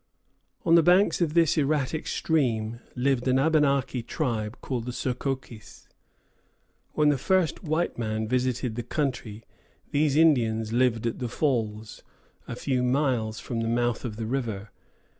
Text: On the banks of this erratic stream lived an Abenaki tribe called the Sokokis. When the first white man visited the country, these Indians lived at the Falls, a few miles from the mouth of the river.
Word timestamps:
On 0.65 0.73
the 0.73 0.81
banks 0.81 1.21
of 1.21 1.35
this 1.35 1.59
erratic 1.59 2.07
stream 2.07 2.79
lived 2.95 3.27
an 3.27 3.37
Abenaki 3.37 4.01
tribe 4.01 4.57
called 4.59 4.87
the 4.87 4.91
Sokokis. 4.91 5.89
When 6.93 7.09
the 7.09 7.19
first 7.19 7.61
white 7.63 7.99
man 7.99 8.27
visited 8.27 8.73
the 8.73 8.81
country, 8.81 9.43
these 9.91 10.15
Indians 10.15 10.73
lived 10.73 11.05
at 11.05 11.19
the 11.19 11.29
Falls, 11.29 12.01
a 12.47 12.55
few 12.55 12.81
miles 12.81 13.39
from 13.39 13.59
the 13.59 13.67
mouth 13.69 14.03
of 14.03 14.15
the 14.15 14.25
river. 14.25 14.71